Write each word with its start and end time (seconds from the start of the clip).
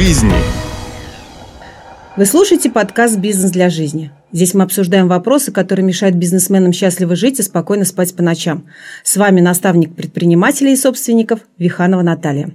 жизни. 0.00 0.32
Вы 2.16 2.24
слушаете 2.24 2.70
подкаст 2.70 3.18
«Бизнес 3.18 3.50
для 3.50 3.68
жизни». 3.68 4.10
Здесь 4.32 4.54
мы 4.54 4.62
обсуждаем 4.62 5.08
вопросы, 5.08 5.52
которые 5.52 5.84
мешают 5.84 6.16
бизнесменам 6.16 6.72
счастливо 6.72 7.14
жить 7.14 7.38
и 7.38 7.42
спокойно 7.42 7.84
спать 7.84 8.16
по 8.16 8.22
ночам. 8.22 8.66
С 9.04 9.18
вами 9.18 9.42
наставник 9.42 9.94
предпринимателей 9.94 10.72
и 10.72 10.76
собственников 10.76 11.40
Виханова 11.58 12.00
Наталья. 12.00 12.50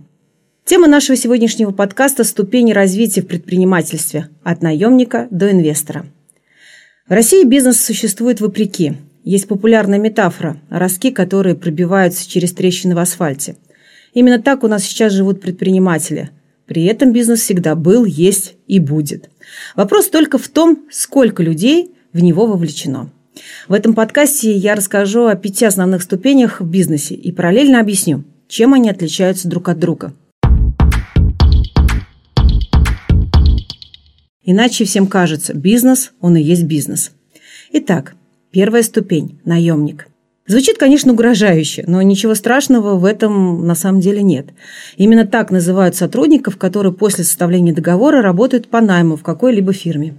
Тема 0.65 0.87
нашего 0.87 1.15
сегодняшнего 1.15 1.69
подкаста– 1.69 2.23
ступени 2.23 2.73
развития 2.73 3.21
в 3.21 3.27
предпринимательстве 3.27 4.29
от 4.43 4.63
наемника 4.63 5.27
до 5.29 5.51
инвестора. 5.51 6.07
В 7.07 7.11
России 7.11 7.43
бизнес 7.43 7.79
существует 7.79 8.41
вопреки. 8.41 8.93
Есть 9.23 9.47
популярная 9.47 9.99
метафора– 9.99 10.57
ростки, 10.71 11.11
которые 11.11 11.53
пробиваются 11.53 12.27
через 12.27 12.53
трещины 12.53 12.95
в 12.95 12.97
асфальте. 12.97 13.55
Именно 14.15 14.41
так 14.41 14.63
у 14.63 14.67
нас 14.67 14.83
сейчас 14.83 15.13
живут 15.13 15.41
предприниматели. 15.41 16.31
При 16.65 16.85
этом 16.85 17.13
бизнес 17.13 17.41
всегда 17.41 17.75
был, 17.75 18.05
есть 18.05 18.55
и 18.67 18.79
будет. 18.79 19.29
Вопрос 19.75 20.09
только 20.09 20.37
в 20.37 20.47
том, 20.47 20.85
сколько 20.91 21.43
людей 21.43 21.91
в 22.13 22.21
него 22.21 22.45
вовлечено. 22.45 23.11
В 23.67 23.73
этом 23.73 23.93
подкасте 23.93 24.55
я 24.55 24.75
расскажу 24.75 25.25
о 25.27 25.35
пяти 25.35 25.65
основных 25.65 26.01
ступенях 26.01 26.61
в 26.61 26.65
бизнесе 26.65 27.15
и 27.15 27.31
параллельно 27.31 27.79
объясню, 27.79 28.23
чем 28.47 28.73
они 28.73 28.89
отличаются 28.89 29.47
друг 29.47 29.69
от 29.69 29.79
друга. 29.79 30.13
Иначе 34.43 34.85
всем 34.85 35.07
кажется, 35.07 35.53
бизнес, 35.53 36.11
он 36.21 36.37
и 36.37 36.41
есть 36.41 36.63
бизнес. 36.63 37.11
Итак, 37.71 38.15
Первая 38.55 38.83
ступень– 38.83 39.41
наемник. 39.43 40.07
Звучит, 40.47 40.77
конечно, 40.77 41.11
угрожающе, 41.13 41.85
но 41.87 42.01
ничего 42.03 42.35
страшного 42.35 42.97
в 42.97 43.05
этом 43.05 43.65
на 43.65 43.73
самом 43.73 43.99
деле 43.99 44.21
нет. 44.21 44.47
Именно 44.95 45.25
так 45.25 45.49
называют 45.49 45.95
сотрудников, 45.95 46.57
которые 46.57 46.93
после 46.93 47.23
составления 47.23 47.73
договора 47.73 48.21
работают 48.21 48.67
по 48.67 48.79
найму 48.79 49.15
в 49.15 49.23
какой-либо 49.23 49.73
фирме. 49.73 50.13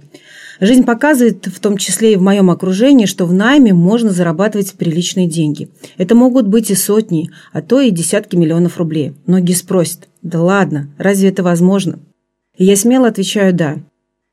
Жизнь 0.59 0.83
показывает, 0.83 1.45
в 1.45 1.59
том 1.61 1.77
числе 1.77 2.13
и 2.13 2.15
в 2.17 2.21
моем 2.21 2.49
окружении, 2.49 3.05
что 3.05 3.25
в 3.25 3.33
найме 3.33 3.73
можно 3.73 4.09
зарабатывать 4.09 4.73
приличные 4.73 5.29
деньги. 5.29 5.69
Это 5.97 6.13
могут 6.13 6.47
быть 6.47 6.71
и 6.71 6.75
сотни, 6.75 7.29
а 7.53 7.61
то 7.61 7.79
и 7.79 7.89
десятки 7.89 8.35
миллионов 8.35 8.77
рублей. 8.77 9.13
Многие 9.27 9.53
спросят, 9.53 10.09
да 10.23 10.41
ладно, 10.41 10.89
разве 10.97 11.29
это 11.29 11.41
возможно? 11.41 11.99
И 12.57 12.65
я 12.65 12.75
смело 12.75 13.07
отвечаю 13.07 13.53
«да». 13.53 13.77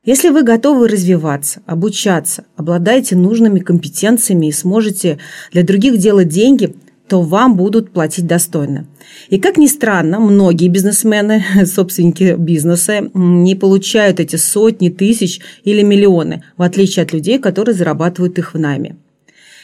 Если 0.05 0.29
вы 0.29 0.43
готовы 0.43 0.87
развиваться, 0.87 1.61
обучаться, 1.65 2.45
обладаете 2.55 3.15
нужными 3.15 3.59
компетенциями 3.59 4.47
и 4.47 4.51
сможете 4.51 5.17
для 5.51 5.63
других 5.63 5.97
делать 5.97 6.27
деньги, 6.27 6.75
то 7.07 7.21
вам 7.21 7.55
будут 7.55 7.91
платить 7.91 8.27
достойно. 8.27 8.85
И 9.29 9.39
как 9.39 9.57
ни 9.57 9.67
странно, 9.67 10.19
многие 10.19 10.67
бизнесмены, 10.67 11.43
собственники 11.65 12.35
бизнеса, 12.37 13.09
не 13.13 13.55
получают 13.55 14.19
эти 14.19 14.35
сотни 14.35 14.89
тысяч 14.89 15.39
или 15.63 15.81
миллионы, 15.81 16.43
в 16.55 16.61
отличие 16.61 17.03
от 17.03 17.11
людей, 17.11 17.39
которые 17.39 17.73
зарабатывают 17.73 18.37
их 18.37 18.53
в 18.53 18.59
найме. 18.59 18.97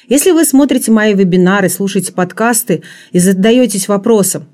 Если 0.09 0.31
вы 0.31 0.43
смотрите 0.43 0.91
мои 0.91 1.13
вебинары, 1.13 1.69
слушаете 1.69 2.13
подкасты 2.13 2.81
и 3.11 3.19
задаетесь 3.19 3.87
вопросом, 3.87 4.45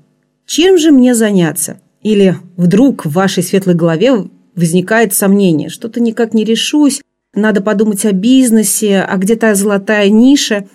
чем 0.46 0.78
же 0.78 0.92
мне 0.92 1.14
заняться? 1.14 1.80
Или 2.02 2.36
вдруг 2.56 3.04
в 3.04 3.10
вашей 3.10 3.42
светлой 3.42 3.74
голове 3.74 4.28
возникает 4.58 5.14
сомнение, 5.14 5.70
что-то 5.70 6.00
никак 6.00 6.34
не 6.34 6.44
решусь, 6.44 7.00
надо 7.34 7.60
подумать 7.60 8.04
о 8.04 8.12
бизнесе, 8.12 9.00
а 9.00 9.16
где-то 9.16 9.54
золотая 9.54 10.08
ниша. 10.10 10.66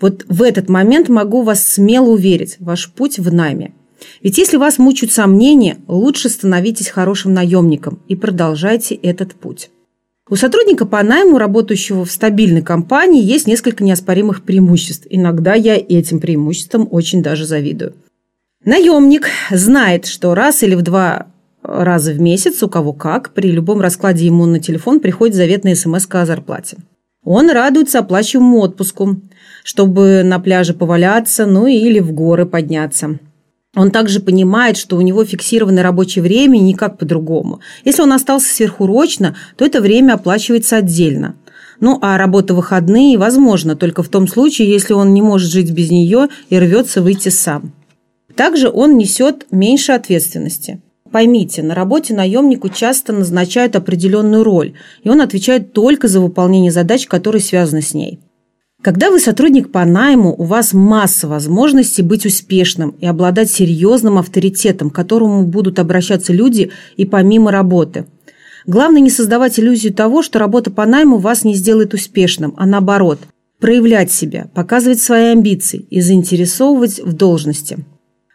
Вот 0.00 0.24
в 0.28 0.42
этот 0.42 0.68
момент 0.68 1.08
могу 1.08 1.42
вас 1.42 1.66
смело 1.66 2.10
уверить, 2.10 2.56
ваш 2.58 2.90
путь 2.92 3.18
в 3.18 3.32
найме. 3.32 3.72
Ведь 4.22 4.38
если 4.38 4.56
вас 4.56 4.78
мучают 4.78 5.12
сомнения, 5.12 5.76
лучше 5.86 6.28
становитесь 6.28 6.88
хорошим 6.88 7.34
наемником 7.34 8.00
и 8.08 8.16
продолжайте 8.16 8.94
этот 8.94 9.34
путь. 9.34 9.70
У 10.28 10.36
сотрудника 10.36 10.86
по 10.86 11.02
найму, 11.02 11.38
работающего 11.38 12.04
в 12.04 12.10
стабильной 12.10 12.62
компании, 12.62 13.22
есть 13.22 13.46
несколько 13.46 13.82
неоспоримых 13.82 14.44
преимуществ. 14.44 15.06
Иногда 15.10 15.54
я 15.54 15.76
этим 15.76 16.20
преимуществам 16.20 16.88
очень 16.90 17.22
даже 17.22 17.46
завидую. 17.46 17.94
Наемник 18.64 19.26
знает, 19.50 20.06
что 20.06 20.34
раз 20.34 20.62
или 20.62 20.74
в 20.74 20.82
два 20.82 21.29
раза 21.62 22.12
в 22.12 22.20
месяц, 22.20 22.62
у 22.62 22.68
кого 22.68 22.92
как, 22.92 23.32
при 23.34 23.50
любом 23.50 23.80
раскладе 23.80 24.26
ему 24.26 24.46
на 24.46 24.60
телефон 24.60 25.00
приходит 25.00 25.36
заветная 25.36 25.74
смс 25.74 26.06
о 26.10 26.26
зарплате. 26.26 26.78
Он 27.24 27.50
радуется 27.50 27.98
оплачиваемому 27.98 28.60
отпуску, 28.60 29.20
чтобы 29.62 30.22
на 30.24 30.38
пляже 30.38 30.72
поваляться, 30.72 31.46
ну 31.46 31.66
или 31.66 32.00
в 32.00 32.12
горы 32.12 32.46
подняться. 32.46 33.18
Он 33.76 33.90
также 33.90 34.20
понимает, 34.20 34.76
что 34.76 34.96
у 34.96 35.00
него 35.00 35.24
фиксированное 35.24 35.82
рабочее 35.82 36.22
время 36.22 36.58
никак 36.58 36.98
по-другому. 36.98 37.60
Если 37.84 38.02
он 38.02 38.12
остался 38.12 38.52
сверхурочно, 38.52 39.36
то 39.56 39.64
это 39.64 39.80
время 39.80 40.14
оплачивается 40.14 40.78
отдельно. 40.78 41.36
Ну, 41.78 41.98
а 42.02 42.18
работа 42.18 42.54
выходные 42.54 43.16
возможно 43.16 43.76
только 43.76 44.02
в 44.02 44.08
том 44.08 44.26
случае, 44.26 44.68
если 44.68 44.92
он 44.92 45.14
не 45.14 45.22
может 45.22 45.50
жить 45.50 45.70
без 45.70 45.90
нее 45.90 46.28
и 46.48 46.58
рвется 46.58 47.00
выйти 47.00 47.28
сам. 47.28 47.72
Также 48.34 48.68
он 48.70 48.96
несет 48.98 49.46
меньше 49.50 49.92
ответственности. 49.92 50.80
Поймите, 51.12 51.62
на 51.62 51.74
работе 51.74 52.14
наемнику 52.14 52.68
часто 52.68 53.12
назначают 53.12 53.74
определенную 53.74 54.44
роль, 54.44 54.74
и 55.02 55.08
он 55.08 55.20
отвечает 55.20 55.72
только 55.72 56.06
за 56.06 56.20
выполнение 56.20 56.70
задач, 56.70 57.06
которые 57.06 57.42
связаны 57.42 57.82
с 57.82 57.94
ней. 57.94 58.20
Когда 58.82 59.10
вы 59.10 59.18
сотрудник 59.18 59.72
по 59.72 59.84
найму, 59.84 60.34
у 60.38 60.44
вас 60.44 60.72
масса 60.72 61.28
возможностей 61.28 62.02
быть 62.02 62.24
успешным 62.24 62.90
и 63.00 63.06
обладать 63.06 63.50
серьезным 63.50 64.16
авторитетом, 64.18 64.88
к 64.88 64.94
которому 64.94 65.44
будут 65.44 65.78
обращаться 65.78 66.32
люди 66.32 66.70
и 66.96 67.04
помимо 67.04 67.50
работы. 67.50 68.06
Главное 68.66 69.00
не 69.00 69.10
создавать 69.10 69.58
иллюзию 69.58 69.92
того, 69.92 70.22
что 70.22 70.38
работа 70.38 70.70
по 70.70 70.86
найму 70.86 71.18
вас 71.18 71.44
не 71.44 71.54
сделает 71.54 71.92
успешным, 71.92 72.54
а 72.56 72.66
наоборот– 72.66 73.18
проявлять 73.60 74.10
себя, 74.10 74.48
показывать 74.54 75.00
свои 75.00 75.32
амбиции 75.32 75.86
и 75.90 76.00
заинтересовывать 76.00 77.00
в 77.00 77.12
должности. 77.12 77.84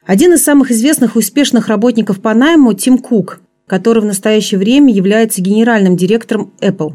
Один 0.05 0.33
из 0.33 0.43
самых 0.43 0.69
известных 0.69 1.15
и 1.15 1.19
успешных 1.19 1.67
работников 1.67 2.21
по 2.21 2.35
найму– 2.35 2.73
Тим 2.75 2.99
Кук, 2.99 3.41
который 3.65 4.03
в 4.03 4.05
настоящее 4.05 4.59
время 4.59 4.93
является 4.93 5.41
генеральным 5.41 5.97
директором 5.97 6.53
Apple. 6.61 6.93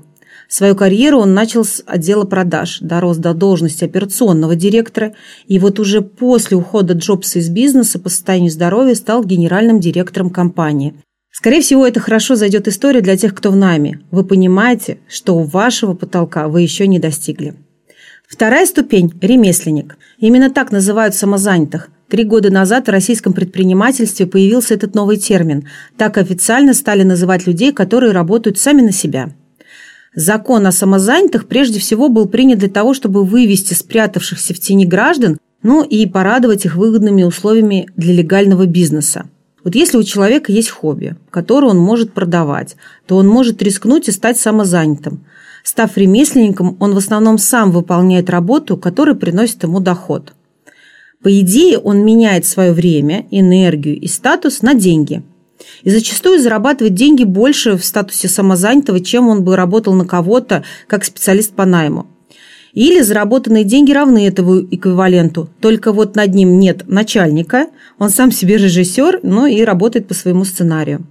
Свою 0.48 0.76
карьеру 0.76 1.18
он 1.18 1.34
начал 1.34 1.64
с 1.64 1.82
отдела 1.86 2.24
продаж, 2.24 2.78
дорос 2.80 3.16
до 3.16 3.34
должности 3.34 3.84
операционного 3.84 4.54
директора, 4.54 5.14
и 5.48 5.58
вот 5.58 5.80
уже 5.80 6.02
после 6.02 6.56
ухода 6.56 6.94
Джобса 6.94 7.40
из 7.40 7.48
бизнеса 7.48 7.98
по 7.98 8.08
состоянию 8.08 8.50
здоровья 8.50 8.94
стал 8.94 9.24
генеральным 9.24 9.80
директором 9.80 10.30
компании. 10.30 10.94
Скорее 11.32 11.62
всего, 11.62 11.86
это 11.86 11.98
хорошо 11.98 12.36
зайдет 12.36 12.68
история 12.68 13.00
для 13.00 13.16
тех, 13.16 13.34
кто 13.34 13.50
в 13.50 13.56
найме. 13.56 14.00
Вы 14.12 14.22
понимаете, 14.24 14.98
что 15.08 15.36
у 15.36 15.42
вашего 15.42 15.94
потолка 15.94 16.46
вы 16.46 16.62
еще 16.62 16.86
не 16.86 17.00
достигли. 17.00 17.54
Вторая 18.28 18.66
ступень– 18.66 19.12
ремесленник. 19.20 19.98
Именно 20.18 20.50
так 20.50 20.70
называют 20.70 21.16
самозанятых– 21.16 21.90
Три 22.10 22.24
года 22.24 22.50
назад 22.50 22.88
в 22.88 22.90
российском 22.90 23.32
предпринимательстве 23.32 24.26
появился 24.26 24.74
этот 24.74 24.96
новый 24.96 25.16
термин. 25.16 25.68
Так 25.96 26.18
официально 26.18 26.74
стали 26.74 27.04
называть 27.04 27.46
людей, 27.46 27.72
которые 27.72 28.10
работают 28.10 28.58
сами 28.58 28.82
на 28.82 28.90
себя. 28.90 29.30
Закон 30.16 30.66
о 30.66 30.72
самозанятых 30.72 31.46
прежде 31.46 31.78
всего 31.78 32.08
был 32.08 32.26
принят 32.26 32.58
для 32.58 32.68
того, 32.68 32.94
чтобы 32.94 33.24
вывести 33.24 33.74
спрятавшихся 33.74 34.54
в 34.54 34.58
тени 34.58 34.86
граждан, 34.86 35.38
ну 35.62 35.84
и 35.84 36.04
порадовать 36.04 36.64
их 36.64 36.74
выгодными 36.74 37.22
условиями 37.22 37.86
для 37.96 38.12
легального 38.12 38.66
бизнеса. 38.66 39.26
Вот 39.62 39.76
если 39.76 39.96
у 39.96 40.02
человека 40.02 40.50
есть 40.50 40.70
хобби, 40.70 41.14
которое 41.30 41.68
он 41.68 41.78
может 41.78 42.12
продавать, 42.12 42.74
то 43.06 43.18
он 43.18 43.28
может 43.28 43.62
рискнуть 43.62 44.08
и 44.08 44.12
стать 44.12 44.36
самозанятым. 44.36 45.24
Став 45.62 45.96
ремесленником, 45.96 46.76
он 46.80 46.92
в 46.92 46.96
основном 46.96 47.38
сам 47.38 47.70
выполняет 47.70 48.30
работу, 48.30 48.76
которая 48.76 49.14
приносит 49.14 49.62
ему 49.62 49.78
доход– 49.78 50.32
по 51.22 51.40
идее, 51.40 51.78
он 51.78 52.04
меняет 52.04 52.46
свое 52.46 52.72
время, 52.72 53.26
энергию 53.30 53.98
и 53.98 54.06
статус 54.06 54.62
на 54.62 54.74
деньги. 54.74 55.22
И 55.82 55.90
зачастую 55.90 56.40
зарабатывает 56.40 56.94
деньги 56.94 57.24
больше 57.24 57.76
в 57.76 57.84
статусе 57.84 58.28
самозанятого, 58.28 59.00
чем 59.00 59.28
он 59.28 59.44
бы 59.44 59.54
работал 59.56 59.92
на 59.92 60.06
кого-то 60.06 60.64
как 60.86 61.04
специалист 61.04 61.52
по 61.52 61.66
найму. 61.66 62.06
Или 62.72 63.02
заработанные 63.02 63.64
деньги 63.64 63.92
равны 63.92 64.26
этому 64.26 64.60
эквиваленту, 64.60 65.50
только 65.60 65.92
вот 65.92 66.16
над 66.16 66.34
ним 66.34 66.58
нет 66.58 66.88
начальника, 66.88 67.66
он 67.98 68.10
сам 68.10 68.30
себе 68.30 68.56
режиссер, 68.56 69.20
но 69.22 69.46
и 69.46 69.62
работает 69.62 70.06
по 70.06 70.14
своему 70.14 70.44
сценарию. 70.44 71.06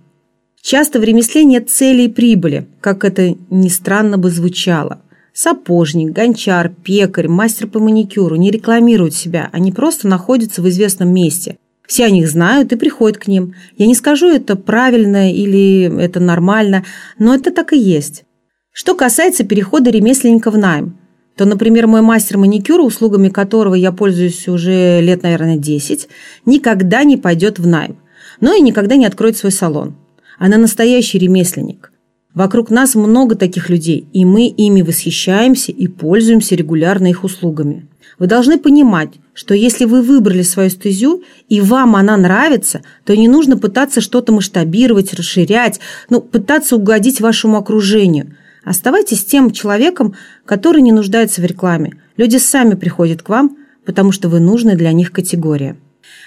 Часто 0.62 1.00
в 1.00 1.04
ремесле 1.04 1.44
нет 1.44 1.70
цели 1.70 2.04
и 2.04 2.08
прибыли, 2.08 2.68
как 2.82 3.04
это 3.04 3.36
ни 3.50 3.68
странно 3.68 4.18
бы 4.18 4.32
звучало– 4.32 5.02
Сапожник, 5.42 6.12
гончар, 6.12 6.70
пекарь, 6.84 7.30
мастер 7.30 7.68
по 7.68 7.80
маникюру 7.80 8.36
не 8.36 8.52
рекламируют 8.52 9.14
себя, 9.14 9.48
они 9.54 9.72
просто 9.72 10.06
находятся 10.06 10.62
в 10.62 10.68
известном 10.68 11.14
месте. 11.14 11.58
Все 11.88 12.04
о 12.04 12.10
них 12.10 12.28
знают 12.28 12.74
и 12.74 12.76
приходят 12.76 13.18
к 13.18 13.28
ним. 13.28 13.56
Я 13.78 13.88
не 13.88 13.96
скажу, 13.96 14.28
это 14.28 14.58
правильно 14.58 15.32
или 15.32 15.84
это 16.04 16.20
нормально, 16.20 16.84
но 17.18 17.34
это 17.34 17.52
так 17.52 17.72
и 17.72 17.80
есть. 17.80 18.26
Что 18.74 18.96
касается 18.96 19.46
перехода 19.46 19.90
ремесленника 19.90 20.52
в 20.52 20.58
найм, 20.58 20.98
то, 21.38 21.46
например, 21.46 21.88
мой 21.88 22.02
мастер 22.02 22.38
маникюра, 22.38 22.82
услугами 22.82 23.30
которого 23.30 23.76
я 23.76 23.94
пользуюсь 23.94 24.46
уже 24.50 25.00
лет, 25.00 25.24
наверное, 25.24 25.56
10, 25.56 26.10
никогда 26.46 27.06
не 27.06 27.16
пойдет 27.16 27.60
в 27.60 27.66
найм, 27.66 27.98
но 28.42 28.54
и 28.54 28.60
никогда 28.60 28.98
не 28.98 29.06
откроет 29.06 29.38
свой 29.38 29.54
салон. 29.54 29.96
Она 30.38 30.58
настоящий 30.58 31.18
ремесленник. 31.18 31.94
Вокруг 32.36 32.70
нас 32.70 32.94
много 32.94 33.36
таких 33.36 33.70
людей, 33.70 34.08
и 34.14 34.24
мы 34.24 34.48
ими 34.48 34.84
восхищаемся 34.84 35.72
и 35.72 35.88
пользуемся 35.88 36.56
регулярно 36.56 37.08
их 37.08 37.24
услугами. 37.24 37.88
Вы 38.20 38.28
должны 38.28 38.60
понимать, 38.60 39.16
что 39.34 39.56
если 39.56 39.86
вы 39.86 40.02
выбрали 40.02 40.44
свою 40.44 40.70
стезю 40.70 41.24
и 41.48 41.60
вам 41.60 41.96
она 41.96 42.18
нравится, 42.18 42.82
то 43.06 43.16
не 43.16 43.28
нужно 43.28 43.58
пытаться 43.58 44.00
что-то 44.00 44.32
масштабировать, 44.32 45.14
расширять, 45.14 45.80
ну, 46.10 46.22
пытаться 46.22 46.76
угодить 46.76 47.20
вашему 47.20 47.58
окружению. 47.58 48.36
Оставайтесь 48.64 49.26
тем 49.26 49.52
человеком, 49.52 50.14
который 50.46 50.82
не 50.82 50.92
нуждается 50.92 51.42
в 51.42 51.46
рекламе. 51.46 51.94
Люди 52.18 52.38
сами 52.38 52.76
приходят 52.76 53.24
к 53.24 53.30
вам, 53.30 53.58
потому 53.86 54.12
что 54.12 54.30
вы 54.30 54.40
нужны 54.40 54.76
для 54.76 54.92
них 54.92 55.12
категория. 55.12 55.78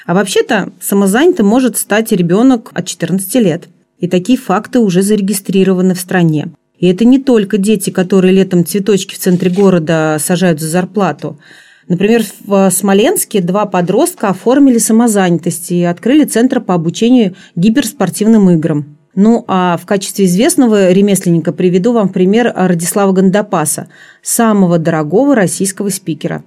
А 0.06 0.14
вообще-то 0.14 0.72
самозанятым 0.80 1.46
может 1.46 1.76
стать 1.76 2.10
ребенок 2.10 2.70
от 2.74 2.86
14 2.86 3.34
лет. 3.36 3.68
И 4.02 4.08
такие 4.08 4.36
факты 4.36 4.80
уже 4.80 5.00
зарегистрированы 5.00 5.94
в 5.94 6.00
стране. 6.00 6.48
И 6.76 6.88
это 6.88 7.04
не 7.04 7.20
только 7.20 7.56
дети, 7.56 7.90
которые 7.90 8.34
летом 8.34 8.66
цветочки 8.66 9.14
в 9.14 9.18
центре 9.18 9.48
города 9.48 10.16
сажают 10.18 10.60
за 10.60 10.68
зарплату. 10.68 11.38
Например, 11.86 12.24
в 12.44 12.68
Смоленске 12.70 13.40
два 13.40 13.64
подростка 13.64 14.30
оформили 14.30 14.78
самозанятость 14.78 15.70
и 15.70 15.84
открыли 15.84 16.24
центр 16.24 16.60
по 16.60 16.74
обучению 16.74 17.36
гиперспортивным 17.54 18.50
играм. 18.50 18.98
Ну, 19.14 19.44
а 19.46 19.76
в 19.76 19.86
качестве 19.86 20.24
известного 20.24 20.90
ремесленника 20.90 21.52
приведу 21.52 21.92
вам 21.92 22.08
пример 22.08 22.52
Радислава 22.56 23.12
Гандапаса, 23.12 23.86
самого 24.20 24.80
дорогого 24.80 25.36
российского 25.36 25.90
спикера. 25.90 26.42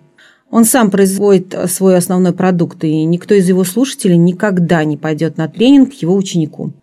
Он 0.52 0.66
сам 0.66 0.92
производит 0.92 1.56
свой 1.68 1.96
основной 1.96 2.34
продукт, 2.34 2.84
и 2.84 3.06
никто 3.06 3.34
из 3.34 3.48
его 3.48 3.64
слушателей 3.64 4.18
никогда 4.18 4.84
не 4.84 4.98
пойдет 4.98 5.38
на 5.38 5.48
тренинг 5.48 5.94
его 5.94 6.16
ученику. 6.16 6.74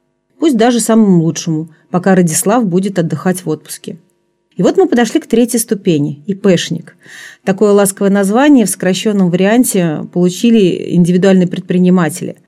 Пусть 0.43 0.57
даже 0.57 0.81
самому 0.81 1.23
лучшему, 1.23 1.69
пока 1.89 2.17
Радислав 2.17 2.67
будет 2.67 2.99
отдыхать 2.99 3.45
в 3.45 3.49
отпуске. 3.49 3.99
И 4.57 4.63
вот 4.65 4.77
мы 4.77 4.89
подошли 4.89 5.21
к 5.21 5.29
третьей 5.29 5.61
ступени– 5.61 6.25
ИПшник. 6.27 6.97
Такое 7.45 7.71
ласковое 7.71 8.11
название 8.11 8.67
в 8.67 8.69
сокращенном 8.69 9.31
варианте 9.31 10.01
получили 10.13 10.97
индивидуальные 10.97 11.47
предприниматели. 11.47 12.39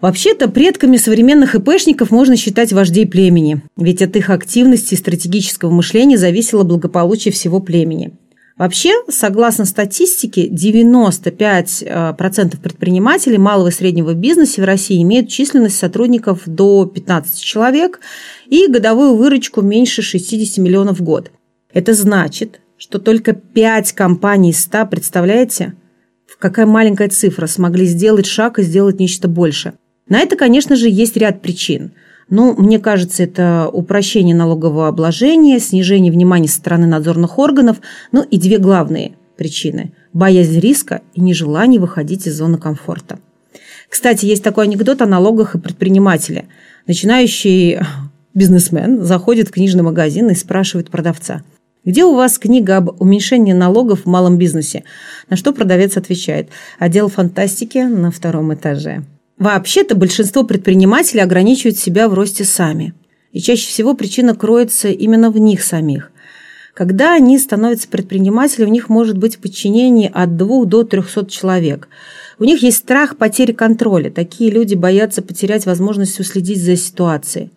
Вообще-то 0.00 0.48
предками 0.48 0.96
современных 0.96 1.54
ИПшников 1.54 2.10
можно 2.10 2.38
считать 2.38 2.72
вождей 2.72 3.06
племени, 3.06 3.60
ведь 3.76 4.00
от 4.00 4.16
их 4.16 4.30
активности 4.30 4.94
и 4.94 4.96
стратегического 4.96 5.70
мышления 5.70 6.16
зависело 6.16 6.62
благополучие 6.62 7.32
всего 7.32 7.60
племени. 7.60 8.12
Вообще, 8.62 8.92
согласно 9.08 9.64
статистике, 9.64 10.46
95% 10.46 11.84
э, 11.84 12.56
предпринимателей 12.62 13.38
малого 13.38 13.70
и 13.70 13.72
среднего 13.72 14.14
бизнеса 14.14 14.62
в 14.62 14.64
России 14.64 15.02
имеют 15.02 15.28
численность 15.28 15.76
сотрудников 15.76 16.42
до 16.46 16.86
15 16.86 17.42
человек 17.42 17.98
и 18.46 18.68
годовую 18.68 19.16
выручку 19.16 19.62
меньше 19.62 20.02
60 20.02 20.58
миллионов 20.58 21.00
в 21.00 21.02
год– 21.02 21.32
это 21.72 21.92
значит, 21.92 22.60
что 22.76 23.00
только 23.00 23.32
5 23.32 23.94
компаний 23.94 24.50
из 24.50 24.60
100, 24.60 24.86
представляете, 24.86 25.74
какая 26.38 26.66
маленькая 26.66 27.08
цифра, 27.08 27.48
смогли 27.48 27.84
сделать 27.84 28.26
шаг 28.26 28.60
и 28.60 28.62
сделать 28.62 29.00
нечто 29.00 29.26
больше. 29.26 29.72
На 30.08 30.20
это, 30.20 30.36
конечно 30.36 30.76
же, 30.76 30.88
есть 30.88 31.16
ряд 31.16 31.42
причин. 31.42 31.90
Ну, 32.28 32.54
мне 32.56 32.78
кажется, 32.78 33.22
это 33.22 33.68
упрощение 33.72 34.34
налогового 34.34 34.88
обложения, 34.88 35.58
снижение 35.58 36.12
внимания 36.12 36.48
со 36.48 36.58
стороны 36.58 36.86
надзорных 36.86 37.38
органов, 37.38 37.78
ну 38.10 38.22
и 38.22 38.38
две 38.38 38.58
главные 38.58 39.12
причины– 39.36 39.92
боязнь 40.12 40.58
риска 40.60 41.02
и 41.14 41.20
нежелание 41.20 41.80
выходить 41.80 42.26
из 42.26 42.36
зоны 42.36 42.58
комфорта. 42.58 43.18
Кстати, 43.88 44.24
есть 44.24 44.42
такой 44.42 44.64
анекдот 44.64 45.02
о 45.02 45.06
налогах 45.06 45.54
и 45.54 45.58
предпринимателе. 45.58 46.46
Начинающий 46.86 47.80
бизнесмен 48.34 49.02
заходит 49.02 49.48
в 49.48 49.52
книжный 49.52 49.82
магазин 49.82 50.30
и 50.30 50.34
спрашивает 50.34 50.90
продавца– 50.90 51.42
где 51.84 52.04
у 52.04 52.14
вас 52.14 52.38
книга 52.38 52.76
об 52.76 53.00
уменьшении 53.00 53.52
налогов 53.52 54.02
в 54.02 54.06
малом 54.06 54.38
бизнесе? 54.38 54.84
На 55.28 55.36
что 55.36 55.52
продавец 55.52 55.96
отвечает. 55.96 56.48
Отдел 56.78 57.08
фантастики 57.08 57.78
на 57.78 58.12
втором 58.12 58.54
этаже. 58.54 59.02
Вообще-то 59.38 59.94
большинство 59.94 60.44
предпринимателей 60.44 61.20
ограничивают 61.20 61.78
себя 61.78 62.08
в 62.08 62.14
росте 62.14 62.44
сами. 62.44 62.94
И 63.32 63.40
чаще 63.40 63.66
всего 63.66 63.94
причина 63.94 64.34
кроется 64.34 64.88
именно 64.88 65.30
в 65.30 65.38
них 65.38 65.62
самих. 65.62 66.10
Когда 66.74 67.14
они 67.14 67.38
становятся 67.38 67.88
предпринимателями, 67.88 68.70
у 68.70 68.72
них 68.72 68.88
может 68.88 69.18
быть 69.18 69.36
в 69.36 69.40
подчинении 69.40 70.10
от 70.12 70.36
2 70.36 70.64
до 70.66 70.84
300 70.84 71.26
человек. 71.26 71.88
У 72.38 72.44
них 72.44 72.62
есть 72.62 72.78
страх 72.78 73.16
потери 73.16 73.52
контроля. 73.52 74.10
Такие 74.10 74.50
люди 74.50 74.74
боятся 74.74 75.22
потерять 75.22 75.66
возможность 75.66 76.18
уследить 76.18 76.62
за 76.62 76.76
ситуацией. 76.76 77.50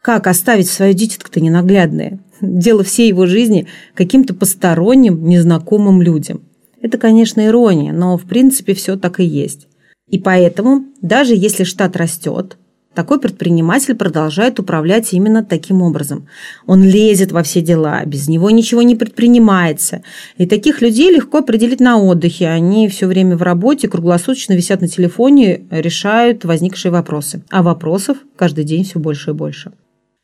Как 0.00 0.26
оставить 0.26 0.68
свое 0.68 0.94
дитятко-то 0.94 1.40
ненаглядное? 1.40 2.20
дело 2.40 2.82
всей 2.82 3.08
его 3.08 3.26
жизни 3.26 3.66
каким-то 3.94 4.34
посторонним, 4.34 5.24
незнакомым 5.28 6.02
людям. 6.02 6.42
Это, 6.80 6.98
конечно, 6.98 7.44
ирония, 7.44 7.92
но 7.92 8.16
в 8.16 8.24
принципе 8.24 8.74
все 8.74 8.96
так 8.96 9.20
и 9.20 9.24
есть. 9.24 9.66
И 10.10 10.18
поэтому, 10.18 10.86
даже 11.02 11.34
если 11.34 11.64
штат 11.64 11.96
растет, 11.96 12.56
такой 12.98 13.20
предприниматель 13.20 13.94
продолжает 13.94 14.58
управлять 14.58 15.12
именно 15.12 15.44
таким 15.44 15.82
образом. 15.82 16.26
Он 16.66 16.82
лезет 16.82 17.30
во 17.30 17.44
все 17.44 17.60
дела, 17.60 18.02
без 18.04 18.26
него 18.26 18.50
ничего 18.50 18.82
не 18.82 18.96
предпринимается. 18.96 20.02
И 20.36 20.46
таких 20.46 20.80
людей 20.82 21.12
легко 21.12 21.38
определить 21.38 21.78
на 21.78 22.02
отдыхе. 22.02 22.48
Они 22.48 22.88
все 22.88 23.06
время 23.06 23.36
в 23.36 23.42
работе, 23.42 23.86
круглосуточно 23.86 24.54
висят 24.54 24.80
на 24.80 24.88
телефоне, 24.88 25.62
решают 25.70 26.44
возникшие 26.44 26.90
вопросы. 26.90 27.42
А 27.50 27.62
вопросов 27.62 28.16
каждый 28.34 28.64
день 28.64 28.82
все 28.82 28.98
больше 28.98 29.30
и 29.30 29.34
больше. 29.34 29.70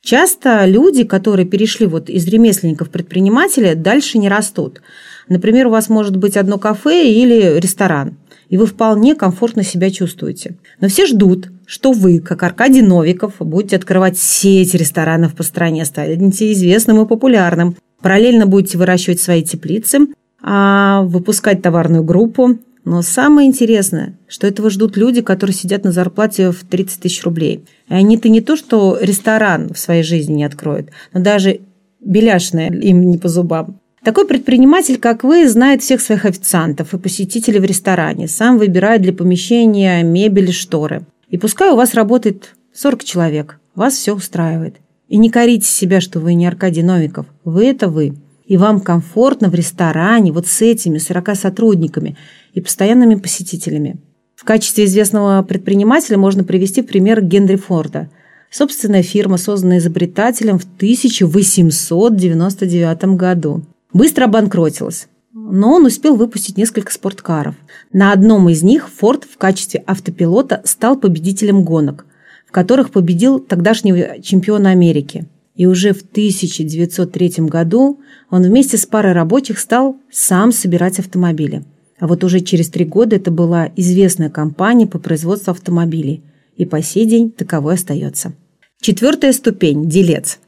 Часто 0.04 0.66
люди, 0.66 1.04
которые 1.04 1.46
перешли 1.46 1.86
вот 1.86 2.10
из 2.10 2.26
ремесленников 2.26 2.88
в 2.88 2.90
предпринимателя, 2.90 3.76
дальше 3.76 4.18
не 4.18 4.28
растут. 4.28 4.82
Например, 5.28 5.68
у 5.68 5.70
вас 5.70 5.88
может 5.88 6.16
быть 6.16 6.36
одно 6.36 6.58
кафе 6.58 7.08
или 7.08 7.58
ресторан, 7.58 8.16
и 8.48 8.56
вы 8.56 8.66
вполне 8.66 9.14
комфортно 9.14 9.62
себя 9.62 9.90
чувствуете. 9.90 10.56
Но 10.80 10.88
все 10.88 11.06
ждут, 11.06 11.50
что 11.66 11.92
вы, 11.92 12.20
как 12.20 12.42
Аркадий 12.42 12.82
Новиков, 12.82 13.34
будете 13.38 13.76
открывать 13.76 14.18
сеть 14.18 14.74
ресторанов 14.74 15.34
по 15.34 15.42
стране, 15.42 15.84
станете 15.84 16.52
известным 16.52 17.02
и 17.02 17.08
популярным. 17.08 17.76
Параллельно 18.00 18.46
будете 18.46 18.78
выращивать 18.78 19.20
свои 19.20 19.42
теплицы, 19.42 20.00
а 20.42 21.02
выпускать 21.02 21.62
товарную 21.62 22.04
группу, 22.04 22.58
но 22.84 23.00
самое 23.00 23.48
интересное, 23.48 24.18
что 24.28 24.46
этого 24.46 24.68
ждут 24.68 24.96
люди, 24.96 25.22
которые 25.22 25.56
сидят 25.56 25.84
на 25.84 25.92
зарплате 25.92 26.50
в 26.50 26.64
30 26.64 27.00
тысяч 27.00 27.24
рублей. 27.24 27.64
И 27.88 27.94
они-то 27.94 28.28
не 28.28 28.42
то, 28.42 28.56
что 28.56 28.98
ресторан 29.00 29.72
в 29.72 29.78
своей 29.78 30.02
жизни 30.02 30.34
не 30.34 30.44
откроют, 30.44 30.90
но 31.14 31.20
даже 31.20 31.60
беляшное 32.00 32.70
им 32.70 33.00
не 33.10 33.16
по 33.16 33.28
зубам. 33.28 33.80
Такой 34.04 34.26
предприниматель, 34.26 34.98
как 34.98 35.24
вы, 35.24 35.48
знает 35.48 35.82
всех 35.82 36.00
своих 36.00 36.24
официантов 36.24 36.92
и 36.92 36.98
посетителей 36.98 37.58
в 37.58 37.64
ресторане, 37.64 38.28
сам 38.28 38.58
выбирает 38.58 39.02
для 39.02 39.12
помещения 39.12 40.02
мебель 40.02 40.50
и 40.50 40.52
шторы. 40.52 41.04
И 41.28 41.38
пускай 41.38 41.70
у 41.70 41.76
вас 41.76 41.94
работает 41.94 42.54
40 42.74 43.02
человек, 43.02 43.58
вас 43.74 43.94
все 43.94 44.14
устраивает. 44.14 44.76
И 45.08 45.16
не 45.16 45.30
корите 45.30 45.66
себя, 45.66 46.00
что 46.00 46.20
вы 46.20 46.34
не 46.34 46.46
Аркадий 46.46 46.82
Новиков. 46.82 47.26
Вы– 47.44 47.66
это 47.68 47.88
вы. 47.88 48.14
И 48.46 48.58
вам 48.58 48.80
комфортно 48.80 49.48
в 49.48 49.54
ресторане 49.54 50.32
вот 50.32 50.46
с 50.46 50.60
этими 50.60 50.98
40 50.98 51.36
сотрудниками– 51.36 52.16
и 52.54 52.60
постоянными 52.60 53.16
посетителями. 53.16 53.96
В 54.36 54.44
качестве 54.44 54.86
известного 54.86 55.42
предпринимателя 55.42 56.16
можно 56.16 56.44
привести 56.44 56.80
пример 56.82 57.20
Генри 57.22 57.56
Форда. 57.56 58.08
Собственная 58.50 59.02
фирма, 59.02 59.36
созданная 59.36 59.78
изобретателем 59.78 60.58
в 60.58 60.64
1899 60.76 63.04
году. 63.16 63.64
Быстро 63.94 64.26
обанкротилась, 64.26 65.08
но 65.32 65.72
он 65.72 65.86
успел 65.86 66.16
выпустить 66.16 66.58
несколько 66.58 66.92
спорткаров. 66.92 67.54
На 67.92 68.12
одном 68.12 68.50
из 68.50 68.62
них 68.62 68.90
Форд 68.90 69.24
в 69.24 69.38
качестве 69.38 69.82
автопилота 69.86 70.60
стал 70.66 70.96
победителем 70.96 71.64
гонок, 71.64 72.04
в 72.46 72.52
которых 72.52 72.90
победил 72.90 73.38
тогдашнего 73.38 74.20
чемпиона 74.20 74.70
Америки. 74.70 75.26
И 75.54 75.64
уже 75.64 75.94
в 75.94 76.02
1903 76.02 77.46
году 77.46 78.00
он 78.28 78.42
вместе 78.42 78.76
с 78.76 78.84
парой 78.84 79.12
рабочих 79.12 79.58
стал 79.58 79.96
сам 80.10 80.52
собирать 80.52 80.98
автомобили– 80.98 81.64
а 81.98 82.06
вот 82.06 82.24
уже 82.24 82.40
через 82.40 82.68
три 82.68 82.84
года 82.84 83.16
это 83.16 83.30
была 83.30 83.70
известная 83.76 84.30
компания 84.30 84.86
по 84.86 84.98
производству 84.98 85.52
автомобилей. 85.52 86.22
И 86.56 86.64
по 86.64 86.82
сей 86.82 87.04
день 87.06 87.30
таковой 87.30 87.74
остается. 87.74 88.34
Четвертая 88.80 89.32
ступень– 89.32 89.88
делец. 89.88 90.38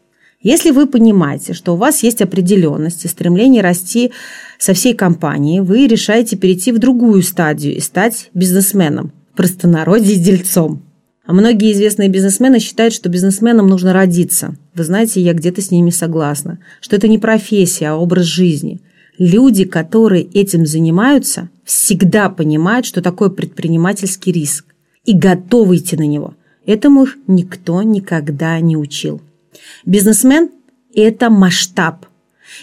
Если 0.42 0.70
вы 0.70 0.86
понимаете, 0.86 1.54
что 1.54 1.74
у 1.74 1.76
вас 1.76 2.02
есть 2.02 2.22
определенность 2.22 3.04
и 3.04 3.08
стремление 3.08 3.62
расти 3.62 4.12
со 4.58 4.74
всей 4.74 4.94
компанией, 4.94 5.60
вы 5.60 5.86
решаете 5.86 6.36
перейти 6.36 6.72
в 6.72 6.78
другую 6.78 7.22
стадию 7.22 7.76
и 7.76 7.80
стать 7.80 8.30
бизнесменом, 8.34 9.12
простонародье 9.34 10.16
дельцом. 10.16 10.82
А 11.24 11.32
многие 11.32 11.72
известные 11.72 12.08
бизнесмены 12.08 12.60
считают, 12.60 12.94
что 12.94 13.08
бизнесменам 13.08 13.66
нужно 13.66 13.92
родиться. 13.92 14.54
Вы 14.74 14.84
знаете, 14.84 15.20
я 15.20 15.32
где-то 15.32 15.60
с 15.60 15.72
ними 15.72 15.90
согласна, 15.90 16.58
что 16.80 16.94
это 16.94 17.08
не 17.08 17.18
профессия, 17.18 17.88
а 17.88 17.96
образ 17.96 18.24
жизни– 18.24 18.80
Люди, 19.18 19.64
которые 19.64 20.24
этим 20.24 20.66
занимаются, 20.66 21.48
всегда 21.64 22.28
понимают, 22.28 22.84
что 22.84 23.00
такое 23.00 23.30
предпринимательский 23.30 24.32
риск 24.32 24.66
и 25.04 25.16
готовы 25.16 25.76
идти 25.76 25.96
на 25.96 26.06
него. 26.06 26.34
Этому 26.66 27.04
их 27.04 27.16
никто 27.26 27.82
никогда 27.82 28.60
не 28.60 28.76
учил. 28.76 29.22
Бизнесмен– 29.84 30.50
это 30.94 31.30
масштаб. 31.30 32.06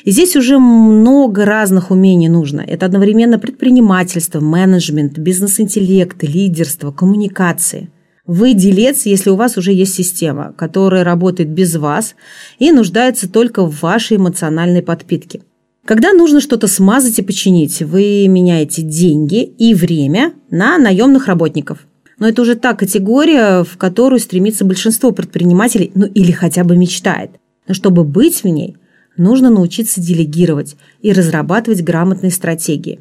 И 0.03 0.11
здесь 0.11 0.35
уже 0.35 0.59
много 0.59 1.45
разных 1.45 1.91
умений 1.91 2.29
нужно. 2.29 2.61
Это 2.61 2.85
одновременно 2.85 3.37
предпринимательство, 3.37 4.39
менеджмент, 4.39 5.17
бизнес-интеллект, 5.17 6.23
лидерство, 6.23 6.91
коммуникации. 6.91 7.89
Вы 8.25 8.53
делец, 8.53 9.05
если 9.05 9.29
у 9.29 9.35
вас 9.35 9.57
уже 9.57 9.73
есть 9.73 9.93
система, 9.93 10.53
которая 10.57 11.03
работает 11.03 11.49
без 11.49 11.75
вас 11.75 12.15
и 12.57 12.71
нуждается 12.71 13.29
только 13.29 13.65
в 13.65 13.81
вашей 13.81 14.17
эмоциональной 14.17 14.81
подпитке. 14.81 15.41
Когда 15.85 16.13
нужно 16.13 16.39
что-то 16.39 16.67
смазать 16.67 17.19
и 17.19 17.23
починить, 17.23 17.81
вы 17.81 18.25
меняете 18.29 18.81
деньги 18.81 19.43
и 19.43 19.73
время 19.73 20.33
на 20.49 20.77
наемных 20.77 21.27
работников– 21.27 21.85
но 22.19 22.27
это 22.27 22.41
уже 22.41 22.55
та 22.55 22.73
категория, 22.73 23.63
в 23.63 23.77
которую 23.77 24.19
стремится 24.19 24.65
большинство 24.65 25.11
предпринимателей, 25.11 25.91
ну 25.95 26.05
или 26.05 26.31
хотя 26.31 26.63
бы 26.63 26.77
мечтает. 26.77 27.31
Но 27.67 27.73
чтобы 27.73 28.03
быть 28.03 28.43
в 28.43 28.47
ней, 28.47 28.77
нужно 29.17 29.49
научиться 29.49 30.01
делегировать 30.01 30.75
и 31.01 31.11
разрабатывать 31.11 31.83
грамотные 31.83 32.31
стратегии. 32.31 32.99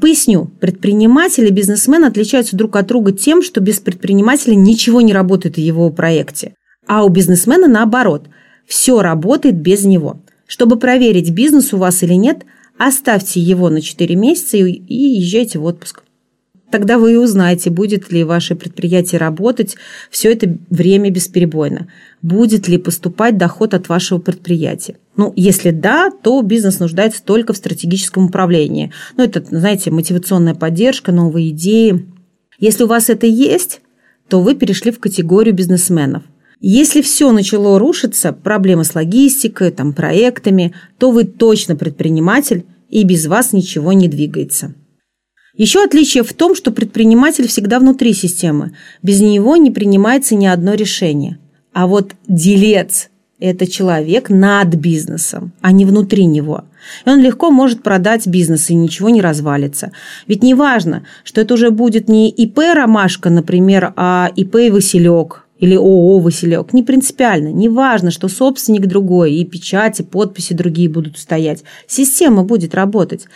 Поясню, 0.00 0.50
предприниматель 0.60 1.46
и 1.46 1.50
бизнесмен 1.50 2.04
отличаются 2.04 2.56
друг 2.56 2.76
от 2.76 2.86
друга 2.86 3.12
тем, 3.12 3.42
что 3.42 3.60
без 3.60 3.80
предпринимателя 3.80 4.54
ничего 4.54 5.00
не 5.00 5.12
работает 5.12 5.56
в 5.56 5.58
его 5.58 5.90
проекте. 5.90 6.54
А 6.86 7.04
у 7.04 7.08
бизнесмена 7.08 7.66
наоборот, 7.66 8.28
все 8.66 9.02
работает 9.02 9.56
без 9.56 9.84
него. 9.84 10.20
Чтобы 10.46 10.78
проверить, 10.78 11.30
бизнес 11.30 11.72
у 11.72 11.76
вас 11.76 12.02
или 12.04 12.14
нет, 12.14 12.44
оставьте 12.78 13.40
его 13.40 13.68
на 13.68 13.80
4 13.80 14.14
месяца 14.14 14.56
и 14.56 14.94
езжайте 14.94 15.58
в 15.58 15.64
отпуск. 15.64 16.02
Тогда 16.70 16.98
вы 16.98 17.14
и 17.14 17.16
узнаете, 17.16 17.68
будет 17.70 18.12
ли 18.12 18.22
ваше 18.22 18.54
предприятие 18.54 19.18
работать 19.18 19.76
все 20.10 20.32
это 20.32 20.56
время 20.70 21.10
бесперебойно. 21.10 21.88
Будет 22.22 22.68
ли 22.68 22.78
поступать 22.78 23.36
доход 23.36 23.74
от 23.74 23.88
вашего 23.88 24.18
предприятия. 24.18 24.96
Ну, 25.16 25.32
если 25.34 25.70
да, 25.70 26.10
то 26.10 26.40
бизнес 26.42 26.78
нуждается 26.78 27.22
только 27.24 27.52
в 27.52 27.56
стратегическом 27.56 28.26
управлении. 28.26 28.92
Ну, 29.16 29.24
это, 29.24 29.44
знаете, 29.50 29.90
мотивационная 29.90 30.54
поддержка, 30.54 31.10
новые 31.10 31.50
идеи. 31.50 32.06
Если 32.58 32.84
у 32.84 32.86
вас 32.86 33.10
это 33.10 33.26
есть, 33.26 33.80
то 34.28 34.40
вы 34.40 34.54
перешли 34.54 34.92
в 34.92 35.00
категорию 35.00 35.54
бизнесменов. 35.54 36.22
Если 36.60 37.00
все 37.00 37.32
начало 37.32 37.78
рушиться, 37.78 38.32
проблемы 38.32 38.84
с 38.84 38.94
логистикой, 38.94 39.72
там, 39.72 39.92
проектами, 39.92 40.74
то 40.98 41.10
вы 41.10 41.24
точно 41.24 41.74
предприниматель, 41.74 42.64
и 42.90 43.02
без 43.04 43.26
вас 43.26 43.52
ничего 43.52 43.92
не 43.92 44.08
двигается. 44.08 44.74
Еще 45.56 45.84
отличие 45.84 46.22
в 46.22 46.32
том, 46.32 46.54
что 46.54 46.70
предприниматель 46.70 47.48
всегда 47.48 47.80
внутри 47.80 48.12
системы. 48.12 48.72
Без 49.02 49.20
него 49.20 49.56
не 49.56 49.70
принимается 49.70 50.34
ни 50.34 50.46
одно 50.46 50.74
решение. 50.74 51.38
А 51.72 51.86
вот 51.86 52.12
делец– 52.28 53.10
это 53.40 53.66
человек 53.66 54.28
над 54.28 54.74
бизнесом, 54.74 55.52
а 55.60 55.72
не 55.72 55.84
внутри 55.84 56.26
него. 56.26 56.64
И 57.04 57.08
он 57.10 57.20
легко 57.20 57.50
может 57.50 57.82
продать 57.82 58.26
бизнес, 58.26 58.70
и 58.70 58.74
ничего 58.74 59.08
не 59.10 59.20
развалится. 59.20 59.92
Ведь 60.26 60.42
не 60.42 60.54
важно, 60.54 61.04
что 61.24 61.40
это 61.40 61.54
уже 61.54 61.70
будет 61.70 62.08
не 62.08 62.30
ИП 62.30 62.58
«Ромашка», 62.74 63.30
например, 63.30 63.92
а 63.96 64.30
ИП 64.36 64.72
«Василек», 64.72 65.46
или 65.60 65.76
ООО 65.76 66.18
«Василек». 66.18 66.72
Не 66.72 66.82
принципиально. 66.82 67.48
Не 67.48 67.68
важно, 67.68 68.10
что 68.10 68.28
собственник 68.28 68.86
другой, 68.86 69.34
и 69.34 69.44
печати, 69.44 70.02
подписи 70.02 70.54
другие 70.54 70.88
будут 70.88 71.18
стоять. 71.18 71.62
Система 71.86 72.44
будет 72.44 72.74
работать. 72.74 73.26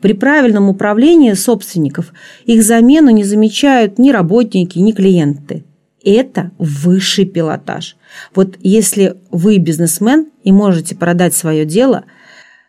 При 0.00 0.14
правильном 0.14 0.68
управлении 0.68 1.32
собственников 1.34 2.12
их 2.46 2.62
замену 2.62 3.10
не 3.10 3.24
замечают 3.24 3.98
ни 3.98 4.10
работники, 4.10 4.78
ни 4.78 4.92
клиенты. 4.92 5.64
Это 6.04 6.52
высший 6.58 7.26
пилотаж. 7.26 7.96
Вот 8.34 8.56
если 8.60 9.16
вы 9.30 9.58
бизнесмен 9.58 10.28
и 10.42 10.52
можете 10.52 10.94
продать 10.94 11.34
свое 11.34 11.64
дело, 11.64 12.04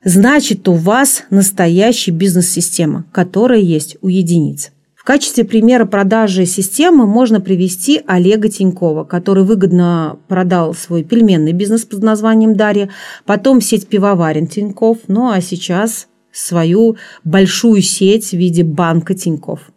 значит 0.04 0.68
у 0.68 0.74
вас 0.74 1.24
настоящая 1.30 2.12
бизнес-система, 2.12 3.06
которая 3.12 3.60
есть 3.60 3.98
у 4.02 4.08
единиц. 4.08 4.72
В 5.04 5.06
качестве 5.06 5.44
примера 5.44 5.84
продажи 5.84 6.46
системы 6.46 7.06
можно 7.06 7.42
привести 7.42 8.02
Олега 8.08 8.48
Тинькова, 8.48 9.04
который 9.04 9.44
выгодно 9.44 10.18
продал 10.30 10.74
свой 10.74 11.04
пельменный 11.04 11.52
бизнес 11.52 11.84
под 11.84 12.02
названием 12.04 12.56
«Дарья», 12.56 12.90
потом 13.26 13.60
сеть 13.60 13.88
пивоварен 13.88 14.48
Тиньков, 14.48 15.00
ну 15.10 15.30
а 15.30 15.42
сейчас 15.42 16.08
свою 16.32 16.96
большую 17.26 17.82
сеть 17.82 18.30
в 18.30 18.38
виде 18.38 18.64
банка 18.64 19.14
Тиньков. 19.14 19.74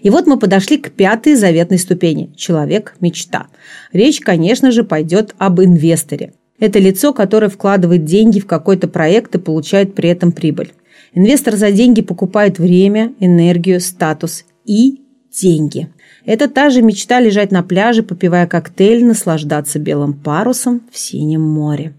И 0.00 0.10
вот 0.10 0.26
мы 0.26 0.38
подошли 0.38 0.76
к 0.76 0.90
пятой 0.90 1.34
заветной 1.34 1.78
ступени– 1.78 2.30
человек-мечта. 2.36 3.46
Речь, 3.94 4.20
конечно 4.20 4.70
же, 4.70 4.84
пойдет 4.84 5.34
об 5.38 5.62
инвесторе. 5.62 6.34
Это 6.58 6.78
лицо, 6.78 7.14
которое 7.14 7.48
вкладывает 7.48 8.04
деньги 8.04 8.38
в 8.38 8.46
какой-то 8.46 8.86
проект 8.86 9.34
и 9.34 9.38
получает 9.38 9.94
при 9.94 10.10
этом 10.10 10.30
прибыль. 10.30 10.74
Инвестор 11.14 11.56
за 11.56 11.70
деньги 11.70 12.00
покупает 12.00 12.58
время, 12.58 13.12
энергию, 13.20 13.80
статус 13.80 14.44
и 14.64 15.02
деньги. 15.30 15.88
Это 16.24 16.48
та 16.48 16.70
же 16.70 16.82
мечта 16.82 17.20
лежать 17.20 17.50
на 17.50 17.62
пляже, 17.62 18.02
попивая 18.02 18.46
коктейль, 18.46 19.04
наслаждаться 19.04 19.78
белым 19.78 20.14
парусом 20.14 20.82
в 20.90 20.98
синем 20.98 21.42
море. 21.42 21.94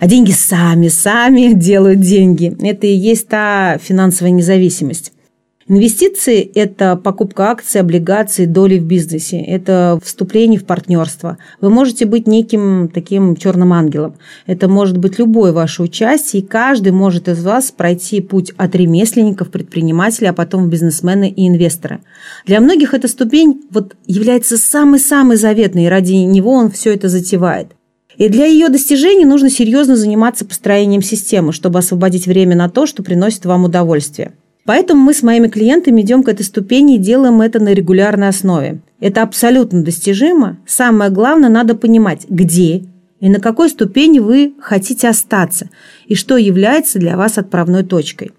А 0.00 0.06
деньги 0.06 0.32
сами, 0.32 0.88
сами 0.88 1.52
делают 1.52 2.00
деньги. 2.00 2.56
Это 2.66 2.86
и 2.86 2.94
есть 2.94 3.28
та 3.28 3.78
финансовая 3.78 4.32
независимость. 4.32 5.12
Инвестиции– 5.66 6.40
это 6.54 6.94
покупка 6.94 7.50
акций, 7.50 7.80
облигаций, 7.80 8.44
доли 8.44 8.78
в 8.78 8.84
бизнесе, 8.84 9.40
это 9.40 9.98
вступление 10.04 10.60
в 10.60 10.66
партнерство. 10.66 11.38
Вы 11.62 11.70
можете 11.70 12.04
быть 12.04 12.26
неким 12.26 12.90
таким 12.92 13.34
черным 13.34 13.72
ангелом. 13.72 14.16
Это 14.46 14.68
может 14.68 14.98
быть 14.98 15.18
любое 15.18 15.52
ваше 15.52 15.82
участие, 15.82 16.42
и 16.42 16.46
каждый 16.46 16.92
может 16.92 17.28
из 17.28 17.42
вас 17.42 17.70
пройти 17.70 18.20
путь 18.20 18.52
от 18.58 18.74
ремесленников, 18.74 19.50
предпринимателя, 19.50 20.30
а 20.30 20.34
потом 20.34 20.66
в 20.66 20.68
бизнесмены 20.68 21.30
и 21.30 21.48
инвесторы. 21.48 22.00
Для 22.44 22.60
многих 22.60 22.92
эта 22.92 23.08
ступень 23.08 23.62
вот 23.70 23.96
является 24.06 24.58
самой-самой 24.58 25.38
заветной, 25.38 25.84
и 25.84 25.88
ради 25.88 26.12
него 26.12 26.52
он 26.52 26.70
все 26.70 26.92
это 26.92 27.08
затевает. 27.08 27.68
И 28.18 28.28
для 28.28 28.44
ее 28.44 28.68
достижения 28.68 29.24
нужно 29.24 29.48
серьезно 29.48 29.96
заниматься 29.96 30.44
построением 30.44 31.02
системы, 31.02 31.54
чтобы 31.54 31.78
освободить 31.78 32.26
время 32.26 32.54
на 32.54 32.68
то, 32.68 32.84
что 32.84 33.02
приносит 33.02 33.46
вам 33.46 33.64
удовольствие. 33.64 34.34
Поэтому 34.66 35.02
мы 35.02 35.12
с 35.12 35.22
моими 35.22 35.48
клиентами 35.48 36.00
идем 36.00 36.22
к 36.22 36.28
этой 36.28 36.42
ступени 36.42 36.96
и 36.96 36.98
делаем 36.98 37.42
это 37.42 37.60
на 37.60 37.74
регулярной 37.74 38.28
основе. 38.28 38.80
Это 38.98 39.22
абсолютно 39.22 39.82
достижимо. 39.82 40.58
Самое 40.66 41.10
главное, 41.10 41.50
надо 41.50 41.74
понимать, 41.74 42.26
где 42.28 42.84
и 43.20 43.28
на 43.30 43.40
какой 43.40 43.70
ступени 43.70 44.18
вы 44.18 44.54
хотите 44.60 45.08
остаться, 45.08 45.70
и 46.06 46.14
что 46.14 46.36
является 46.36 46.98
для 46.98 47.16
вас 47.16 47.38
отправной 47.38 47.82
точкой. 47.82 48.32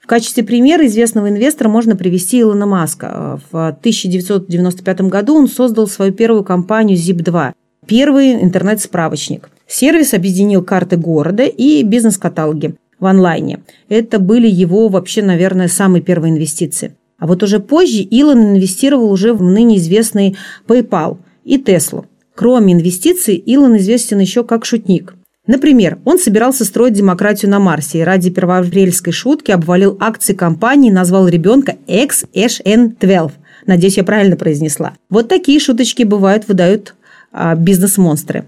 В 0.00 0.06
качестве 0.06 0.44
примера 0.44 0.86
известного 0.86 1.28
инвестора 1.28 1.68
можно 1.68 1.96
привести 1.96 2.40
Илона 2.40 2.66
Маска. 2.66 3.40
В 3.50 3.68
1995 3.68 5.00
году 5.02 5.36
он 5.36 5.48
создал 5.48 5.88
свою 5.88 6.12
первую 6.12 6.44
компанию 6.44 6.96
Zip2, 6.96 7.52
первый 7.86 8.34
интернет-справочник. 8.34 9.48
Сервис 9.66 10.14
объединил 10.14 10.62
карты 10.62 10.96
города 10.96 11.44
и 11.44 11.82
бизнес-каталоги 11.82 12.74
в 13.00 13.06
онлайне. 13.06 13.60
Это 13.88 14.18
были 14.18 14.48
его 14.48 14.88
вообще, 14.88 15.22
наверное, 15.22 15.68
самые 15.68 16.02
первые 16.02 16.32
инвестиции. 16.32 16.94
А 17.18 17.26
вот 17.26 17.42
уже 17.42 17.60
позже 17.60 18.00
Илон 18.02 18.54
инвестировал 18.54 19.10
уже 19.10 19.32
в 19.32 19.42
ныне 19.42 19.76
известный 19.78 20.36
PayPal 20.66 21.18
и 21.44 21.58
Tesla. 21.58 22.04
Кроме 22.34 22.72
инвестиций, 22.72 23.36
Илон 23.36 23.76
известен 23.76 24.18
еще 24.18 24.44
как 24.44 24.64
шутник. 24.64 25.14
Например, 25.46 25.98
он 26.04 26.18
собирался 26.18 26.64
строить 26.64 26.94
демократию 26.94 27.50
на 27.50 27.58
Марсе 27.58 27.98
и 27.98 28.02
ради 28.02 28.30
первоапрельской 28.30 29.12
шутки 29.12 29.50
обвалил 29.50 29.96
акции 30.00 30.32
компании 30.32 30.90
и 30.90 30.94
назвал 30.94 31.28
ребенка 31.28 31.76
XHN12. 31.86 33.32
Надеюсь, 33.66 33.96
я 33.96 34.04
правильно 34.04 34.36
произнесла. 34.36 34.94
Вот 35.08 35.28
такие 35.28 35.60
шуточки 35.60 36.04
бывают, 36.04 36.46
выдают 36.48 36.94
а, 37.32 37.54
бизнес-монстры. 37.54 38.44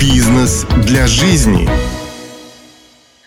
Бизнес 0.00 0.66
для 0.86 1.06
жизни. 1.06 1.68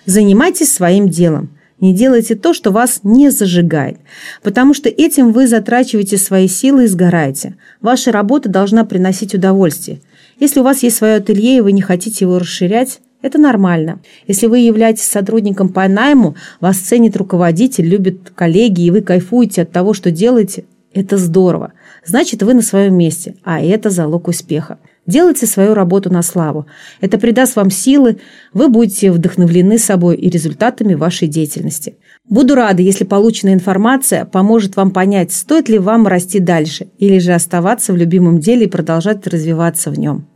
Занимайтесь 0.05 0.73
своим 0.73 1.09
делом. 1.09 1.49
Не 1.79 1.93
делайте 1.95 2.35
то, 2.35 2.53
что 2.53 2.71
вас 2.71 2.99
не 3.03 3.31
зажигает, 3.31 3.97
потому 4.43 4.75
что 4.75 4.87
этим 4.87 5.31
вы 5.31 5.47
затрачиваете 5.47 6.17
свои 6.17 6.47
силы 6.47 6.83
и 6.83 6.87
сгораете. 6.87 7.55
Ваша 7.81 8.11
работа 8.11 8.49
должна 8.49 8.85
приносить 8.85 9.33
удовольствие. 9.33 9.99
Если 10.39 10.59
у 10.59 10.63
вас 10.63 10.83
есть 10.83 10.97
свое 10.97 11.15
ателье 11.15 11.57
и 11.57 11.61
вы 11.61 11.71
не 11.71 11.81
хотите 11.81 12.25
его 12.25 12.37
расширять, 12.37 12.99
это 13.23 13.39
нормально. 13.39 13.99
Если 14.27 14.47
вы 14.47 14.59
являетесь 14.59 15.05
сотрудником 15.05 15.69
по 15.69 15.87
найму, 15.87 16.35
вас 16.59 16.77
ценит 16.77 17.17
руководитель, 17.17 17.85
любят 17.85 18.31
коллеги, 18.33 18.81
и 18.81 18.91
вы 18.91 19.01
кайфуете 19.01 19.63
от 19.63 19.71
того, 19.71 19.93
что 19.93 20.11
делаете, 20.11 20.65
это 20.93 21.17
здорово. 21.17 21.73
Значит, 22.05 22.43
вы 22.43 22.53
на 22.53 22.61
своем 22.61 22.95
месте, 22.95 23.35
а 23.43 23.61
это 23.61 23.89
залог 23.89 24.27
успеха. 24.27 24.79
Делайте 25.07 25.47
свою 25.47 25.73
работу 25.73 26.11
на 26.11 26.21
славу. 26.21 26.67
Это 26.99 27.17
придаст 27.17 27.55
вам 27.55 27.71
силы, 27.71 28.19
вы 28.53 28.69
будете 28.69 29.11
вдохновлены 29.11 29.79
собой 29.79 30.15
и 30.15 30.29
результатами 30.29 30.93
вашей 30.93 31.27
деятельности. 31.27 31.95
Буду 32.29 32.53
рада, 32.53 32.83
если 32.83 33.03
полученная 33.03 33.55
информация 33.55 34.25
поможет 34.25 34.75
вам 34.75 34.91
понять, 34.91 35.31
стоит 35.31 35.69
ли 35.69 35.79
вам 35.79 36.05
расти 36.05 36.39
дальше 36.39 36.87
или 36.99 37.17
же 37.17 37.33
оставаться 37.33 37.93
в 37.93 37.97
любимом 37.97 38.39
деле 38.39 38.65
и 38.65 38.69
продолжать 38.69 39.25
развиваться 39.25 39.89
в 39.89 39.97
нем. 39.97 40.27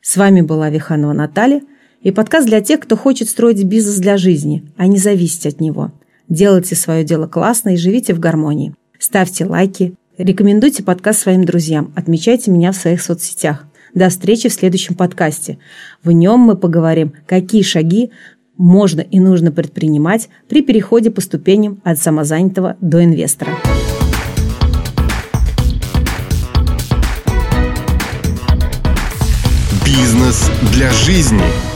С 0.00 0.16
вами 0.16 0.40
была 0.40 0.70
Виханова 0.70 1.12
Наталья 1.12 1.60
и 2.00 2.12
подкаст 2.12 2.46
для 2.46 2.60
тех, 2.60 2.78
кто 2.80 2.96
хочет 2.96 3.28
строить 3.28 3.64
бизнес 3.64 3.96
для 3.96 4.16
жизни, 4.16 4.64
а 4.76 4.86
не 4.86 4.98
зависеть 4.98 5.46
от 5.46 5.60
него. 5.60 5.90
Делайте 6.28 6.76
свое 6.76 7.02
дело 7.02 7.26
классно 7.26 7.70
и 7.70 7.76
живите 7.76 8.14
в 8.14 8.20
гармонии. 8.20 8.74
Ставьте 9.00 9.44
лайки, 9.44 9.94
рекомендуйте 10.16 10.84
подкаст 10.84 11.20
своим 11.20 11.44
друзьям, 11.44 11.92
отмечайте 11.96 12.52
меня 12.52 12.70
в 12.70 12.76
своих 12.76 13.02
соцсетях. 13.02 13.66
До 13.94 14.08
встречи 14.08 14.48
в 14.48 14.52
следующем 14.54 14.94
подкасте. 14.94 15.58
В 16.02 16.12
нем 16.12 16.40
мы 16.40 16.56
поговорим, 16.56 17.12
какие 17.26 17.62
шаги 17.62 18.10
можно 18.56 19.00
и 19.00 19.20
нужно 19.20 19.52
предпринимать 19.52 20.28
при 20.48 20.62
переходе 20.62 21.10
по 21.10 21.20
ступеням 21.20 21.80
от 21.84 21.98
самозанятого 21.98 22.76
до 22.80 23.04
инвестора. 23.04 23.52
Бизнес 29.84 30.50
для 30.72 30.90
жизни. 30.92 31.71